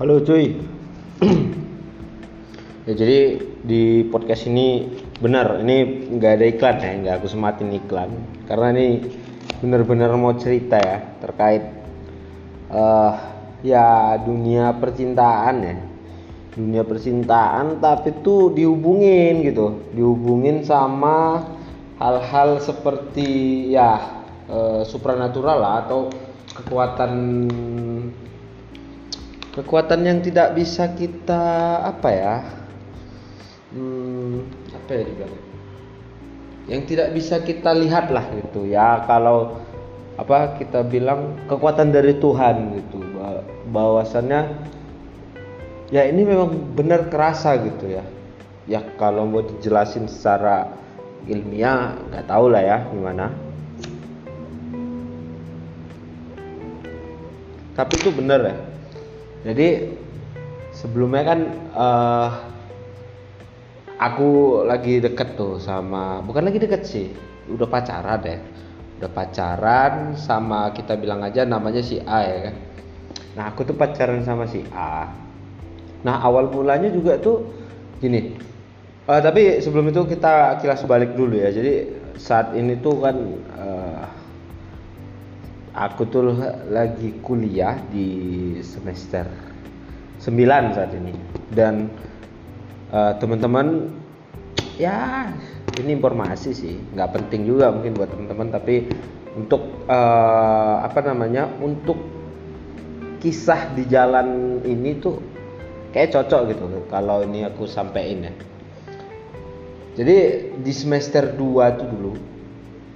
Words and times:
Halo 0.00 0.24
cuy. 0.24 0.56
ya 2.88 2.92
jadi 2.96 3.36
di 3.60 4.08
podcast 4.08 4.48
ini 4.48 4.88
benar 5.20 5.60
ini 5.60 6.08
nggak 6.16 6.32
ada 6.40 6.46
iklan 6.48 6.76
ya, 6.80 6.90
nggak 7.04 7.14
aku 7.20 7.28
sematin 7.28 7.68
iklan. 7.68 8.08
Karena 8.48 8.72
ini 8.72 9.04
benar-benar 9.60 10.08
mau 10.16 10.32
cerita 10.40 10.80
ya 10.80 11.04
terkait 11.20 11.68
uh, 12.72 13.12
ya 13.60 14.16
dunia 14.24 14.72
percintaan 14.72 15.68
ya. 15.68 15.76
Dunia 16.56 16.80
percintaan 16.80 17.84
tapi 17.84 18.24
tuh 18.24 18.56
dihubungin 18.56 19.44
gitu. 19.44 19.84
Dihubungin 19.92 20.64
sama 20.64 21.44
hal-hal 22.00 22.56
seperti 22.56 23.68
ya 23.76 24.00
uh, 24.48 24.80
supranatural 24.80 25.60
lah 25.60 25.84
atau 25.84 26.08
kekuatan 26.56 27.12
kekuatan 29.60 30.08
yang 30.08 30.18
tidak 30.24 30.56
bisa 30.56 30.88
kita 30.96 31.44
apa 31.84 32.08
ya 32.08 32.36
hmm, 33.76 34.40
apa 34.72 34.90
ya 34.96 35.02
dibilang? 35.04 35.34
Yang 36.64 36.82
tidak 36.88 37.08
bisa 37.12 37.36
kita 37.44 37.70
lihat 37.76 38.08
lah 38.08 38.24
gitu 38.40 38.64
ya 38.64 39.04
kalau 39.04 39.60
apa 40.16 40.56
kita 40.56 40.80
bilang 40.80 41.36
kekuatan 41.44 41.92
dari 41.92 42.16
Tuhan 42.16 42.72
gitu 42.80 43.04
bahwasannya 43.68 44.48
ya 45.92 46.08
ini 46.08 46.24
memang 46.24 46.72
benar 46.72 47.12
kerasa 47.12 47.60
gitu 47.60 47.84
ya. 47.84 48.04
Ya 48.64 48.80
kalau 48.96 49.28
mau 49.28 49.44
dijelasin 49.44 50.08
secara 50.08 50.72
ilmiah 51.28 52.00
nggak 52.08 52.24
tahu 52.32 52.48
lah 52.48 52.64
ya 52.64 52.78
gimana. 52.88 53.28
Tapi 57.76 57.92
itu 57.96 58.08
benar 58.12 58.40
ya 58.40 58.69
jadi 59.40 59.88
sebelumnya 60.76 61.22
kan 61.24 61.40
uh, 61.72 62.28
aku 64.00 64.62
lagi 64.64 65.00
deket 65.00 65.36
tuh 65.36 65.60
sama 65.60 66.24
bukan 66.24 66.48
lagi 66.48 66.56
deket 66.60 66.82
sih 66.84 67.08
udah 67.50 67.68
pacaran 67.68 68.20
deh. 68.22 68.38
Udah 69.00 69.10
pacaran 69.10 70.12
sama 70.16 70.68
kita 70.76 70.92
bilang 71.00 71.24
aja 71.24 71.48
namanya 71.48 71.80
si 71.80 71.98
A 72.04 72.20
ya 72.20 72.38
kan. 72.52 72.56
Nah 73.36 73.44
aku 73.48 73.64
tuh 73.64 73.76
pacaran 73.76 74.20
sama 74.22 74.44
si 74.44 74.60
A. 74.76 75.08
Nah 76.04 76.20
awal 76.20 76.52
mulanya 76.52 76.92
juga 76.92 77.16
tuh 77.16 77.48
gini. 77.96 78.36
Uh, 79.08 79.18
tapi 79.24 79.58
sebelum 79.58 79.88
itu 79.88 80.04
kita 80.04 80.60
kilas 80.60 80.84
balik 80.84 81.16
dulu 81.16 81.40
ya. 81.40 81.48
Jadi 81.48 81.96
saat 82.20 82.52
ini 82.52 82.76
tuh 82.76 83.00
kan 83.00 83.16
uh, 83.56 84.04
aku 85.74 86.02
tuh 86.10 86.34
lagi 86.70 87.14
kuliah 87.22 87.78
di 87.90 88.58
semester 88.62 89.26
9 90.20 90.76
saat 90.76 90.92
ini. 90.94 91.14
Dan 91.50 91.90
uh, 92.90 93.14
teman-teman 93.18 93.90
ya 94.78 95.30
ini 95.78 95.96
informasi 95.96 96.50
sih. 96.52 96.74
Nggak 96.94 97.10
penting 97.16 97.46
juga 97.46 97.70
mungkin 97.70 97.94
buat 97.94 98.10
teman-teman 98.10 98.48
tapi 98.50 98.90
untuk 99.38 99.86
uh, 99.86 100.82
apa 100.82 101.00
namanya 101.06 101.46
untuk 101.62 101.96
kisah 103.20 103.76
di 103.76 103.84
jalan 103.86 104.58
ini 104.64 104.96
tuh 104.96 105.20
kayak 105.92 106.16
cocok 106.16 106.40
gitu 106.56 106.64
kalau 106.88 107.22
ini 107.22 107.46
aku 107.46 107.68
sampein 107.68 108.26
ya. 108.26 108.34
Jadi 109.90 110.16
di 110.62 110.72
semester 110.72 111.34
2 111.34 111.78
tuh 111.78 111.88
dulu 111.90 112.12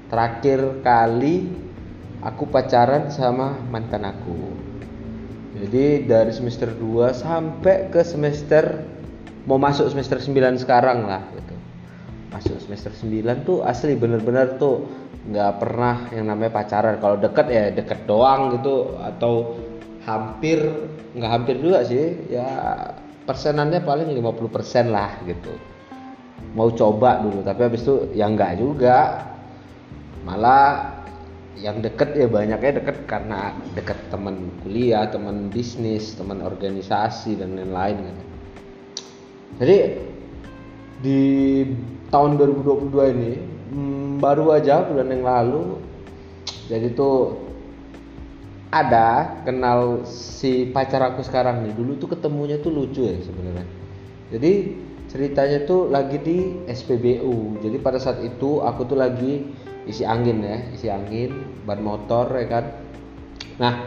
terakhir 0.08 0.80
kali 0.80 1.64
aku 2.25 2.48
pacaran 2.48 3.12
sama 3.12 3.61
mantan 3.69 4.08
aku. 4.08 4.56
Jadi 5.55 6.08
dari 6.08 6.33
semester 6.34 6.72
2 6.72 7.14
sampai 7.14 7.92
ke 7.92 8.03
semester 8.03 8.83
mau 9.45 9.61
masuk 9.61 9.92
semester 9.92 10.18
9 10.18 10.58
sekarang 10.58 11.07
lah 11.07 11.23
gitu. 11.36 11.55
Masuk 12.33 12.57
semester 12.58 12.90
9 12.90 13.46
tuh 13.46 13.63
asli 13.63 13.95
bener-bener 13.95 14.58
tuh 14.58 14.89
nggak 15.30 15.52
pernah 15.61 16.11
yang 16.11 16.27
namanya 16.33 16.58
pacaran. 16.58 16.98
Kalau 16.98 17.20
deket 17.20 17.46
ya 17.52 17.70
deket 17.70 18.08
doang 18.08 18.57
gitu 18.58 18.98
atau 18.98 19.61
hampir 20.08 20.58
nggak 21.14 21.30
hampir 21.30 21.61
juga 21.61 21.86
sih. 21.86 22.18
Ya 22.33 22.48
persenannya 23.29 23.84
paling 23.84 24.11
50% 24.11 24.90
lah 24.90 25.23
gitu. 25.29 25.55
Mau 26.58 26.73
coba 26.74 27.23
dulu 27.23 27.46
tapi 27.46 27.61
habis 27.63 27.86
itu 27.86 28.11
ya 28.17 28.27
nggak 28.27 28.58
juga. 28.58 29.29
Malah 30.24 31.04
yang 31.59 31.79
deket 31.79 32.19
ya 32.19 32.27
banyaknya 32.27 32.83
deket 32.83 33.07
karena 33.07 33.55
deket 33.79 33.98
teman 34.11 34.51
kuliah, 34.63 35.07
teman 35.07 35.51
bisnis, 35.51 36.19
teman 36.19 36.42
organisasi 36.42 37.39
dan 37.39 37.55
lain-lain 37.55 37.97
gitu. 38.11 38.25
Jadi 39.63 39.77
di 41.05 41.20
tahun 42.11 42.39
2022 42.39 43.14
ini 43.14 43.33
hmm, 43.70 44.19
baru 44.19 44.59
aja 44.59 44.83
bulan 44.83 45.09
yang 45.14 45.23
lalu 45.23 45.79
jadi 46.67 46.91
tuh 46.97 47.39
ada 48.75 49.39
kenal 49.47 50.03
si 50.03 50.67
pacar 50.75 51.14
aku 51.14 51.23
sekarang 51.23 51.63
nih. 51.63 51.73
Dulu 51.79 51.95
tuh 52.03 52.19
ketemunya 52.19 52.59
tuh 52.59 52.75
lucu 52.75 53.07
ya 53.07 53.14
sebenarnya. 53.23 53.67
Jadi 54.35 54.53
ceritanya 55.14 55.63
tuh 55.63 55.93
lagi 55.93 56.19
di 56.19 56.39
SPBU 56.67 57.63
jadi 57.63 57.77
pada 57.79 58.01
saat 58.01 58.19
itu 58.25 58.59
aku 58.64 58.83
tuh 58.89 58.98
lagi 58.98 59.47
isi 59.84 60.02
angin 60.05 60.40
ya 60.40 60.58
isi 60.72 60.89
angin 60.89 61.62
ban 61.68 61.80
motor 61.80 62.30
ya 62.36 62.46
kan. 62.48 62.64
Nah 63.61 63.86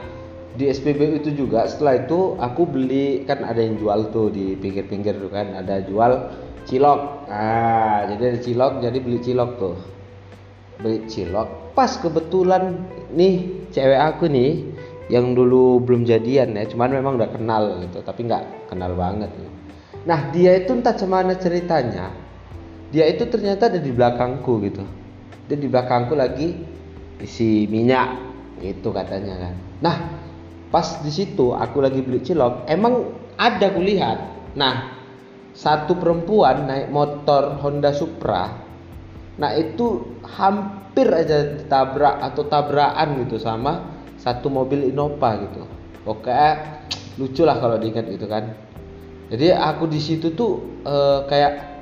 di 0.57 0.69
SPBU 0.69 1.21
itu 1.21 1.33
juga 1.37 1.69
setelah 1.69 2.07
itu 2.07 2.37
aku 2.41 2.65
beli 2.65 3.27
kan 3.29 3.45
ada 3.45 3.61
yang 3.61 3.77
jual 3.77 4.09
tuh 4.09 4.33
di 4.33 4.57
pinggir-pinggir 4.57 5.17
tuh 5.17 5.29
kan 5.29 5.53
ada 5.53 5.81
jual 5.85 6.33
cilok. 6.65 7.29
Ah 7.29 8.05
jadi 8.09 8.35
ada 8.35 8.39
cilok 8.41 8.73
jadi 8.81 8.97
beli 9.01 9.19
cilok 9.21 9.51
tuh. 9.57 9.75
Beli 10.81 11.05
cilok. 11.09 11.77
Pas 11.77 11.93
kebetulan 11.97 12.81
nih 13.13 13.69
cewek 13.69 14.01
aku 14.01 14.25
nih 14.29 14.77
yang 15.07 15.31
dulu 15.31 15.79
belum 15.83 16.03
jadian 16.03 16.55
ya 16.55 16.67
cuman 16.67 16.99
memang 16.99 17.15
udah 17.15 17.29
kenal 17.31 17.79
gitu 17.79 18.03
tapi 18.03 18.27
nggak 18.27 18.67
kenal 18.67 18.91
banget 18.95 19.31
gitu. 19.31 19.51
nah 20.03 20.19
dia 20.35 20.59
itu 20.59 20.71
entah 20.75 20.95
cemana 20.95 21.35
ceritanya 21.39 22.11
dia 22.91 23.07
itu 23.07 23.23
ternyata 23.27 23.71
ada 23.71 23.79
di 23.79 23.91
belakangku 23.91 24.59
gitu 24.67 24.83
dia 25.47 25.57
di 25.57 25.67
belakangku 25.71 26.13
lagi 26.13 26.53
isi 27.23 27.65
minyak 27.71 28.19
itu 28.61 28.89
katanya 28.89 29.35
kan. 29.37 29.53
Nah 29.81 29.97
pas 30.67 30.99
di 30.99 31.11
situ 31.13 31.55
aku 31.55 31.79
lagi 31.79 32.03
beli 32.03 32.19
cilok 32.21 32.67
emang 32.67 33.13
ada 33.39 33.71
kulihat. 33.71 34.17
Nah 34.57 34.97
satu 35.57 35.97
perempuan 35.97 36.69
naik 36.69 36.93
motor 36.93 37.57
Honda 37.63 37.89
Supra 37.89 38.65
nah 39.37 39.53
itu 39.53 40.17
hampir 40.25 41.05
aja 41.13 41.61
ditabrak 41.61 42.25
atau 42.25 42.49
tabrakan 42.49 43.21
gitu 43.21 43.37
sama 43.37 43.85
satu 44.17 44.49
mobil 44.49 44.89
Innova 44.89 45.37
gitu. 45.45 45.61
Oke 46.09 46.33
lucu 47.17 47.45
lah 47.45 47.57
kalau 47.61 47.77
diingat 47.77 48.09
gitu 48.09 48.25
kan. 48.25 48.53
Jadi 49.27 49.51
aku 49.51 49.85
di 49.91 49.99
situ 49.99 50.33
tuh 50.33 50.81
uh, 50.87 51.27
kayak 51.27 51.76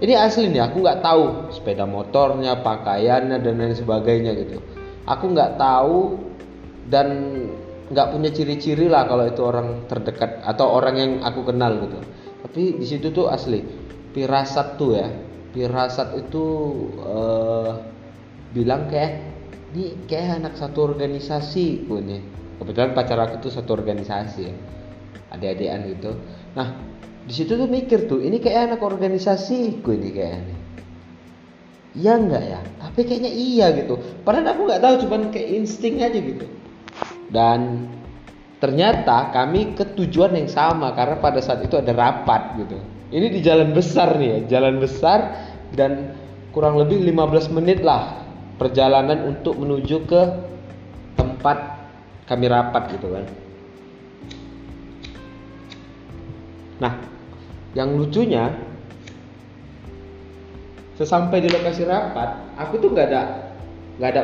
ini 0.00 0.16
asli 0.16 0.48
nih 0.48 0.64
aku 0.64 0.80
nggak 0.80 1.00
tahu 1.04 1.52
sepeda 1.52 1.84
motornya 1.84 2.56
pakaiannya 2.64 3.36
dan 3.44 3.54
lain 3.60 3.76
sebagainya 3.76 4.32
gitu. 4.32 4.58
Aku 5.04 5.32
nggak 5.32 5.60
tahu 5.60 6.16
dan 6.88 7.08
nggak 7.92 8.08
punya 8.14 8.30
ciri-ciri 8.32 8.88
lah 8.88 9.04
kalau 9.04 9.28
itu 9.28 9.42
orang 9.44 9.84
terdekat 9.90 10.40
atau 10.40 10.72
orang 10.72 10.94
yang 10.96 11.12
aku 11.20 11.44
kenal 11.44 11.76
gitu. 11.84 12.00
Tapi 12.40 12.62
di 12.80 12.86
situ 12.88 13.12
tuh 13.12 13.28
asli 13.28 13.60
pirasat 14.16 14.80
tuh 14.80 14.90
ya. 14.96 15.08
Pirasat 15.50 16.16
itu 16.16 16.44
uh, 17.02 17.74
bilang 18.56 18.88
kayak 18.88 19.20
ini 19.76 20.00
kayak 20.08 20.40
anak 20.40 20.54
satu 20.56 20.96
organisasi 20.96 21.84
punya. 21.84 22.22
Kebetulan 22.56 22.96
pacar 22.96 23.20
aku 23.20 23.44
tuh 23.44 23.52
satu 23.52 23.76
organisasi 23.76 24.40
ya 24.48 24.54
adik-adikan 25.30 25.80
gitu. 25.86 26.10
Nah 26.58 26.74
di 27.26 27.32
situ 27.32 27.52
tuh 27.56 27.68
mikir 27.68 28.08
tuh 28.08 28.20
ini 28.24 28.40
kayak 28.40 28.74
anak 28.74 28.80
organisasi 28.80 29.82
gue 29.84 29.94
ini 29.94 30.10
kayaknya 30.12 30.56
iya 31.96 32.12
enggak 32.18 32.44
ya? 32.46 32.60
Tapi 32.78 33.00
kayaknya 33.06 33.32
iya 33.32 33.66
gitu. 33.74 33.98
Padahal 34.22 34.54
aku 34.54 34.62
nggak 34.70 34.82
tahu 34.82 34.94
cuman 35.06 35.20
kayak 35.34 35.48
insting 35.62 35.98
aja 36.02 36.18
gitu. 36.18 36.46
Dan 37.30 37.90
ternyata 38.60 39.32
kami 39.32 39.74
ke 39.74 39.96
tujuan 39.96 40.36
yang 40.36 40.50
sama 40.50 40.92
karena 40.92 41.16
pada 41.18 41.40
saat 41.40 41.64
itu 41.64 41.78
ada 41.78 41.90
rapat 41.94 42.60
gitu. 42.62 42.78
Ini 43.10 43.26
di 43.26 43.40
jalan 43.42 43.74
besar 43.74 44.14
nih 44.22 44.28
ya 44.30 44.38
jalan 44.58 44.78
besar 44.78 45.34
dan 45.74 46.14
kurang 46.54 46.78
lebih 46.78 47.02
15 47.02 47.56
menit 47.58 47.82
lah 47.82 48.22
perjalanan 48.58 49.26
untuk 49.26 49.58
menuju 49.58 50.06
ke 50.06 50.22
tempat 51.18 51.58
kami 52.30 52.46
rapat 52.46 52.94
gitu 52.94 53.10
kan 53.10 53.26
nah 56.80 56.96
yang 57.76 57.94
lucunya 57.94 58.50
sesampai 60.98 61.44
di 61.44 61.48
lokasi 61.52 61.86
rapat 61.86 62.56
aku 62.58 62.82
tuh 62.82 62.90
nggak 62.92 63.06
ada 63.12 63.22
nggak 64.00 64.10
ada 64.16 64.22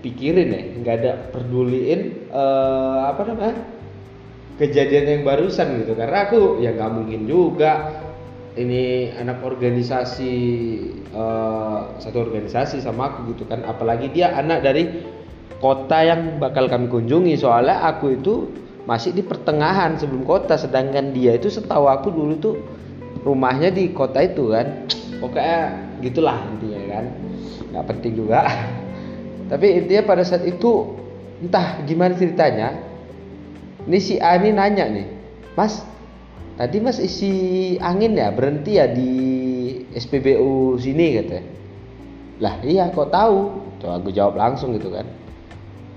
pikirin 0.00 0.48
ya 0.50 0.62
nggak 0.82 0.94
ada 1.04 1.12
peduliin 1.30 2.26
uh, 2.32 3.12
apa 3.12 3.22
namanya 3.28 3.78
kejadian 4.58 5.06
yang 5.06 5.22
barusan 5.22 5.86
gitu. 5.86 5.94
Karena 5.94 6.26
aku 6.28 6.58
ya 6.60 6.74
nggak 6.74 6.92
mungkin 6.92 7.20
juga 7.30 8.02
ini 8.58 9.14
anak 9.14 9.38
organisasi 9.46 10.34
uh, 11.14 11.94
satu 12.02 12.26
organisasi 12.26 12.82
sama 12.82 13.14
aku 13.14 13.32
gitu 13.32 13.46
kan. 13.46 13.62
Apalagi 13.62 14.10
dia 14.10 14.34
anak 14.34 14.66
dari 14.66 15.06
kota 15.62 16.02
yang 16.02 16.42
bakal 16.42 16.66
kami 16.66 16.90
kunjungi. 16.90 17.38
Soalnya 17.38 17.86
aku 17.86 18.18
itu 18.18 18.34
masih 18.88 19.12
di 19.12 19.20
pertengahan 19.20 20.00
sebelum 20.00 20.24
kota 20.24 20.56
sedangkan 20.56 21.12
dia 21.12 21.36
itu 21.36 21.52
setahu 21.52 21.92
aku 21.92 22.08
dulu 22.08 22.34
tuh 22.40 22.56
rumahnya 23.20 23.68
di 23.68 23.92
kota 23.92 24.24
itu 24.24 24.48
kan. 24.48 24.88
Pokoknya 25.20 25.60
gitulah 26.00 26.40
intinya 26.56 26.80
kan. 26.88 27.04
Nggak 27.68 27.84
penting 27.84 28.12
juga. 28.16 28.48
Tapi 29.52 29.66
intinya 29.84 30.02
pada 30.08 30.24
saat 30.24 30.48
itu 30.48 30.96
entah 31.44 31.84
gimana 31.84 32.16
ceritanya 32.16 32.80
ini 33.86 33.98
si 34.02 34.18
A 34.18 34.34
nanya 34.40 34.90
nih 34.90 35.06
mas 35.54 35.86
tadi 36.58 36.82
mas 36.82 36.98
isi 36.98 37.76
angin 37.80 38.16
ya? 38.16 38.32
Berhenti 38.32 38.80
ya 38.80 38.88
di 38.88 39.12
SPBU 39.92 40.80
sini 40.80 41.20
katanya 41.20 41.44
lah 42.38 42.54
iya 42.62 42.86
kok 42.94 43.10
tahu? 43.10 43.66
Coba 43.82 43.98
aku 43.98 44.10
jawab 44.14 44.38
langsung 44.38 44.74
gitu 44.78 44.94
kan. 44.94 45.06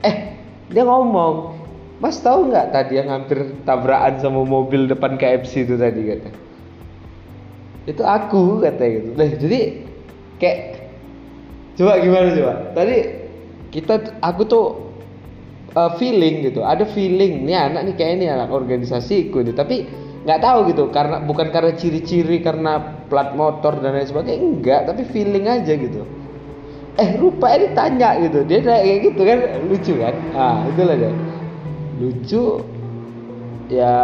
Eh 0.01 0.33
dia 0.73 0.83
ngomong 0.85 1.60
mas 2.01 2.17
tahu 2.17 2.49
nggak 2.49 2.73
tadi 2.73 2.97
yang 2.97 3.13
hampir 3.13 3.53
tabrakan 3.61 4.17
sama 4.17 4.41
mobil 4.41 4.89
depan 4.89 5.21
KFC 5.21 5.69
itu 5.69 5.77
tadi 5.77 6.01
kata? 6.09 6.29
Itu 7.85 8.01
aku 8.01 8.65
kata 8.65 8.83
gitu. 8.89 9.09
Nah 9.13 9.29
jadi 9.29 9.59
kayak 10.41 10.59
coba 11.77 12.01
gimana 12.01 12.33
coba? 12.33 12.53
Tadi 12.73 12.97
kita 13.69 14.17
aku 14.17 14.41
tuh 14.49 14.65
uh, 15.77 15.93
feeling 16.01 16.41
gitu. 16.41 16.65
Ada 16.65 16.89
feeling 16.89 17.45
nih 17.45 17.69
anak 17.69 17.93
nih 17.93 17.95
kayak 17.95 18.11
ini 18.17 18.25
anak 18.33 18.49
organisasiku 18.49 19.45
gitu 19.45 19.53
tapi 19.53 19.85
nggak 20.25 20.41
tahu 20.41 20.73
gitu 20.73 20.89
karena 20.89 21.21
bukan 21.21 21.53
karena 21.53 21.73
ciri-ciri 21.77 22.41
karena 22.41 23.05
plat 23.09 23.37
motor 23.37 23.77
dan 23.77 23.93
lain 23.93 24.09
sebagainya 24.09 24.41
enggak. 24.41 24.81
Tapi 24.89 25.05
feeling 25.05 25.45
aja 25.45 25.77
gitu. 25.77 26.01
Eh 26.97 27.13
rupanya 27.21 27.69
ditanya 27.69 28.09
gitu. 28.25 28.41
Dia 28.49 28.65
kayak 28.65 28.97
gitu 29.05 29.21
kan 29.21 29.37
lucu 29.69 29.93
kan? 30.01 30.15
Ah 30.33 30.65
itulah 30.65 30.97
dia 30.97 31.13
lucu 32.01 32.65
ya 33.69 33.95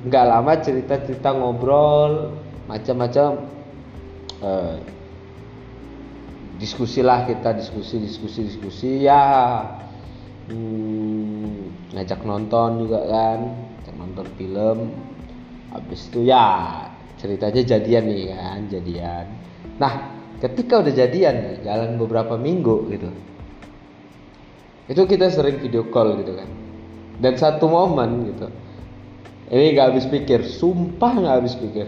nggak 0.00 0.24
lama 0.24 0.52
cerita-cerita 0.64 1.36
ngobrol 1.36 2.32
macam-macam 2.64 3.44
uh, 4.40 4.80
diskusi 6.56 7.04
lah 7.04 7.28
kita 7.28 7.52
diskusi 7.52 8.00
diskusi 8.00 8.40
diskusi 8.48 8.90
ya 9.04 9.60
hmm, 10.48 11.92
ngajak 11.92 12.24
nonton 12.24 12.88
juga 12.88 13.00
kan 13.04 13.40
nonton 14.00 14.26
film 14.40 14.78
habis 15.70 16.08
itu 16.08 16.24
ya 16.24 16.88
ceritanya 17.20 17.60
jadian 17.60 18.08
nih 18.08 18.32
kan 18.32 18.60
jadian. 18.72 19.26
Nah 19.76 19.92
ketika 20.40 20.80
udah 20.80 20.94
jadian 20.96 21.60
jalan 21.60 22.00
beberapa 22.00 22.40
minggu 22.40 22.88
gitu 22.88 23.12
itu 24.90 25.02
kita 25.06 25.30
sering 25.30 25.60
video 25.60 25.86
call 25.92 26.18
gitu 26.18 26.34
kan 26.34 26.48
dan 27.20 27.36
satu 27.36 27.68
momen 27.68 28.32
gitu. 28.32 28.48
Ini 29.50 29.76
nggak 29.76 29.86
habis 29.92 30.06
pikir 30.08 30.40
sumpah 30.42 31.12
nggak 31.20 31.36
habis 31.44 31.54
pikir. 31.54 31.86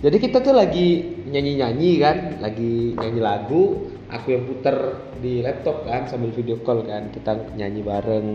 Jadi 0.00 0.16
kita 0.20 0.40
tuh 0.44 0.52
lagi 0.56 1.20
nyanyi 1.28 1.60
nyanyi 1.60 1.90
kan 2.00 2.16
lagi 2.40 2.92
nyanyi 2.96 3.20
lagu 3.24 3.88
aku 4.12 4.36
yang 4.36 4.44
puter 4.44 4.76
di 5.20 5.40
laptop 5.40 5.84
kan 5.88 6.08
sambil 6.08 6.32
video 6.32 6.60
call 6.64 6.84
kan. 6.84 7.12
Kita 7.12 7.54
nyanyi 7.54 7.80
bareng 7.84 8.28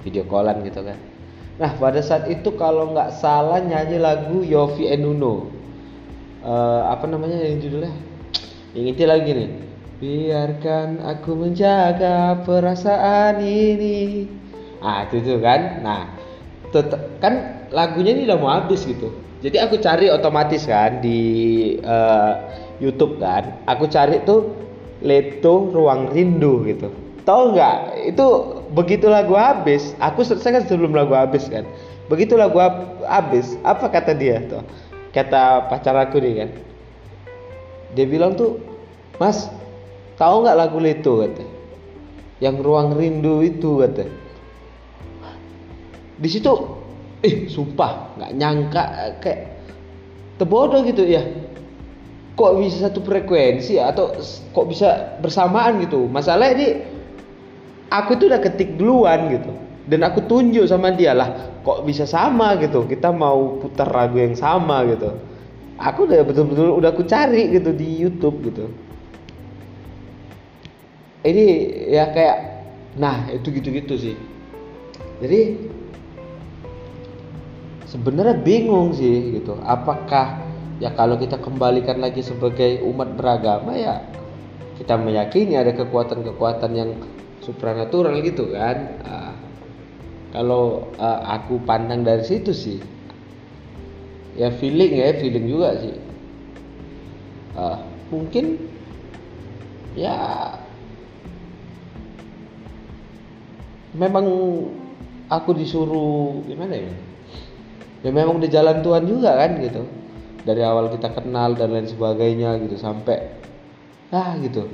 video 0.00 0.24
callan 0.24 0.64
gitu 0.64 0.80
kan. 0.80 0.98
Nah 1.56 1.72
pada 1.76 2.00
saat 2.04 2.28
itu 2.28 2.52
kalau 2.56 2.92
nggak 2.92 3.16
salah 3.16 3.60
nyanyi 3.60 3.96
lagu 4.00 4.44
Yofi 4.44 4.92
Enuno 4.92 5.48
uh, 6.46 6.88
apa 6.88 7.04
namanya 7.10 7.42
yang 7.42 7.58
judulnya? 7.58 7.92
Yang 8.76 8.86
itu 8.96 9.02
lagi 9.04 9.30
nih. 9.32 9.50
Biarkan 9.96 11.00
aku 11.00 11.32
menjaga 11.32 12.44
perasaan 12.44 13.40
ini 13.40 14.28
ah 14.86 15.02
itu 15.10 15.18
tuh 15.26 15.42
kan. 15.42 15.82
Nah 15.82 16.14
tetep, 16.70 17.18
kan 17.18 17.66
lagunya 17.74 18.14
ini 18.14 18.30
udah 18.30 18.38
mau 18.38 18.50
habis 18.54 18.86
gitu. 18.86 19.10
Jadi 19.42 19.58
aku 19.58 19.82
cari 19.82 20.06
otomatis 20.08 20.64
kan 20.64 21.02
di 21.02 21.20
uh, 21.82 22.38
YouTube 22.78 23.18
kan. 23.18 23.50
Aku 23.66 23.90
cari 23.90 24.22
tuh 24.22 24.54
Leto 25.02 25.74
Ruang 25.74 26.14
Rindu 26.14 26.64
gitu. 26.64 26.88
Tahu 27.26 27.58
nggak? 27.58 28.06
Itu 28.14 28.26
begitu 28.70 29.10
lagu 29.10 29.34
habis 29.34 29.98
aku 29.98 30.22
selesai 30.22 30.62
kan 30.62 30.64
sebelum 30.70 30.94
lagu 30.94 31.12
habis 31.12 31.50
kan. 31.50 31.66
Begitu 32.06 32.38
lagu 32.38 32.62
habis 33.02 33.58
apa 33.66 33.90
kata 33.90 34.14
dia 34.14 34.38
tuh? 34.46 34.62
Kata 35.10 35.66
pacar 35.66 35.98
aku 35.98 36.22
nih 36.22 36.46
kan. 36.46 36.50
Dia 37.98 38.06
bilang 38.06 38.38
tuh 38.38 38.62
mas 39.18 39.50
tahu 40.16 40.46
nggak 40.46 40.56
lagu 40.56 40.78
itu 40.80 41.12
kata. 41.26 41.44
Yang 42.36 42.56
ruang 42.62 42.94
rindu 42.94 43.42
itu 43.42 43.80
kata 43.84 44.25
di 46.16 46.28
situ 46.32 46.52
eh 47.20 47.48
sumpah 47.48 48.16
nggak 48.16 48.32
nyangka 48.36 48.84
kayak 49.20 49.40
terbodoh 50.36 50.84
gitu 50.84 51.04
ya. 51.04 51.24
Kok 52.36 52.60
bisa 52.60 52.88
satu 52.88 53.00
frekuensi 53.00 53.80
atau 53.80 54.12
kok 54.52 54.66
bisa 54.68 55.16
bersamaan 55.24 55.80
gitu? 55.80 56.04
Masalah 56.04 56.52
ini 56.52 56.84
aku 57.88 58.20
tuh 58.20 58.28
udah 58.28 58.40
ketik 58.44 58.76
duluan 58.76 59.32
gitu. 59.32 59.52
Dan 59.86 60.04
aku 60.04 60.26
tunjuk 60.26 60.66
sama 60.66 60.92
dia 60.92 61.16
lah 61.16 61.56
kok 61.64 61.88
bisa 61.88 62.04
sama 62.04 62.60
gitu? 62.60 62.84
Kita 62.84 63.08
mau 63.08 63.56
putar 63.56 63.88
lagu 63.88 64.20
yang 64.20 64.36
sama 64.36 64.84
gitu. 64.84 65.16
Aku 65.80 66.04
udah 66.04 66.24
betul-betul 66.24 66.76
udah 66.76 66.92
aku 66.92 67.08
cari 67.08 67.52
gitu 67.56 67.72
di 67.72 67.88
YouTube 68.04 68.44
gitu. 68.44 68.68
Ini 71.24 71.46
ya 71.88 72.12
kayak 72.12 72.38
nah 73.00 73.32
itu 73.32 73.48
gitu-gitu 73.48 73.96
sih. 73.96 74.16
Jadi 75.24 75.40
sebenarnya 77.86 78.36
bingung 78.42 78.92
sih 78.92 79.38
gitu. 79.40 79.56
Apakah 79.62 80.42
ya 80.82 80.92
kalau 80.92 81.16
kita 81.16 81.40
kembalikan 81.40 82.02
lagi 82.02 82.20
sebagai 82.20 82.84
umat 82.84 83.16
beragama 83.16 83.72
ya 83.72 84.04
kita 84.76 85.00
meyakini 85.00 85.56
ada 85.56 85.72
kekuatan-kekuatan 85.72 86.72
yang 86.76 86.90
supranatural 87.40 88.12
gitu 88.20 88.52
kan. 88.52 89.00
Uh, 89.06 89.32
kalau 90.34 90.92
uh, 91.00 91.20
aku 91.32 91.62
pandang 91.64 92.04
dari 92.04 92.26
situ 92.26 92.52
sih 92.52 92.78
ya 94.36 94.52
feeling 94.52 95.00
ya 95.00 95.16
feeling 95.16 95.46
juga 95.48 95.80
sih. 95.80 95.96
Uh, 97.56 97.80
mungkin 98.12 98.60
ya 99.96 100.52
memang 103.96 104.28
aku 105.32 105.56
disuruh 105.56 106.44
gimana 106.44 106.76
ya 106.76 107.05
ya 108.04 108.10
memang 108.12 108.42
di 108.42 108.48
jalan 108.52 108.84
Tuhan 108.84 109.04
juga 109.08 109.36
kan 109.36 109.60
gitu. 109.62 109.84
Dari 110.46 110.62
awal 110.62 110.94
kita 110.94 111.10
kenal 111.10 111.58
dan 111.58 111.74
lain 111.74 111.90
sebagainya 111.90 112.58
gitu 112.62 112.78
sampai 112.78 113.18
ah 114.14 114.38
gitu. 114.38 114.68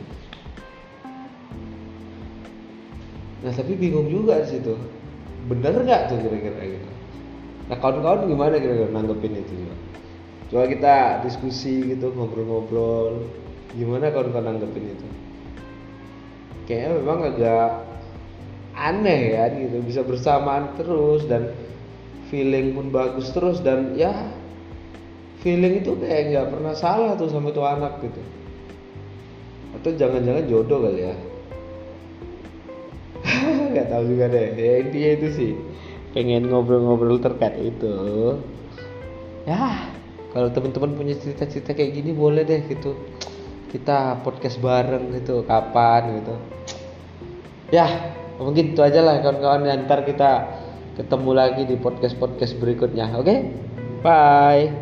Nah 3.42 3.52
tapi 3.56 3.72
bingung 3.74 4.06
juga 4.06 4.42
di 4.44 4.48
situ. 4.58 4.74
Bener 5.48 5.74
nggak 5.74 6.12
tuh 6.12 6.18
kira-kira 6.22 6.60
gitu? 6.60 6.88
Nah 7.72 7.76
kawan-kawan 7.80 8.28
gimana 8.28 8.60
kira-kira 8.60 8.90
nanggepin 8.92 9.38
itu 9.38 9.54
juga 9.64 9.76
coba 10.52 10.68
kita 10.68 10.94
diskusi 11.24 11.96
gitu 11.96 12.12
ngobrol-ngobrol. 12.12 13.24
Gimana 13.72 14.12
kawan-kawan 14.12 14.52
nanggepin 14.52 14.92
itu? 14.92 15.06
Kayaknya 16.68 16.88
memang 17.00 17.18
agak 17.32 17.70
aneh 18.76 19.40
ya 19.40 19.48
gitu. 19.56 19.80
Bisa 19.80 20.04
bersamaan 20.04 20.76
terus 20.76 21.24
dan 21.24 21.48
feeling 22.32 22.72
pun 22.72 22.88
bagus 22.88 23.28
terus 23.36 23.60
dan 23.60 23.92
ya 23.92 24.32
feeling 25.44 25.84
itu 25.84 25.92
kayak 26.00 26.32
nggak 26.32 26.48
pernah 26.48 26.72
salah 26.72 27.12
tuh 27.12 27.28
sama 27.28 27.52
tuh 27.52 27.68
anak 27.68 28.00
gitu. 28.00 28.22
Atau 29.76 29.92
jangan-jangan 30.00 30.48
jodoh 30.48 30.88
kali 30.88 31.12
ya. 31.12 31.16
Nggak 33.74 33.86
tahu 33.90 34.02
juga 34.06 34.24
deh. 34.30 34.48
Ya 34.54 34.72
intinya 34.80 35.10
itu 35.18 35.28
sih. 35.34 35.52
Pengen 36.14 36.48
ngobrol-ngobrol 36.48 37.18
terkait 37.18 37.58
itu. 37.58 37.92
Ya 39.42 39.90
kalau 40.30 40.48
teman-teman 40.54 40.94
punya 40.94 41.14
cerita-cerita 41.18 41.74
kayak 41.74 41.98
gini 41.98 42.14
boleh 42.14 42.46
deh 42.46 42.62
gitu. 42.70 42.94
Kita 43.74 44.22
podcast 44.22 44.62
bareng 44.62 45.10
gitu 45.18 45.42
kapan 45.42 46.22
gitu. 46.22 46.34
Ya 47.74 48.14
mungkin 48.38 48.76
itu 48.76 48.80
aja 48.84 49.02
lah 49.02 49.18
kawan-kawan. 49.24 49.66
Ntar 49.88 50.06
kita 50.06 50.30
ketemu 50.92 51.30
lagi 51.32 51.62
di 51.64 51.76
podcast 51.80 52.16
podcast 52.20 52.52
berikutnya 52.60 53.16
oke 53.16 53.24
okay? 53.24 53.38
bye 54.04 54.81